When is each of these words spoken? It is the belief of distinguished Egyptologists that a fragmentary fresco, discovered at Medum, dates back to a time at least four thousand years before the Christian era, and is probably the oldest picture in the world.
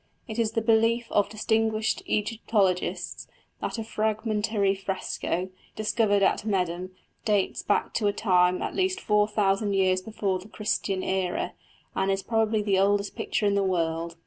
It 0.27 0.39
is 0.39 0.53
the 0.53 0.63
belief 0.63 1.11
of 1.11 1.29
distinguished 1.29 2.01
Egyptologists 2.07 3.27
that 3.59 3.77
a 3.77 3.83
fragmentary 3.83 4.73
fresco, 4.73 5.49
discovered 5.75 6.23
at 6.23 6.43
Medum, 6.43 6.89
dates 7.23 7.61
back 7.61 7.93
to 8.01 8.07
a 8.07 8.11
time 8.11 8.63
at 8.63 8.75
least 8.75 8.99
four 8.99 9.27
thousand 9.27 9.73
years 9.73 10.01
before 10.01 10.39
the 10.39 10.49
Christian 10.49 11.03
era, 11.03 11.53
and 11.93 12.09
is 12.09 12.23
probably 12.23 12.63
the 12.63 12.79
oldest 12.79 13.15
picture 13.15 13.45
in 13.45 13.53
the 13.53 13.61
world. 13.61 14.15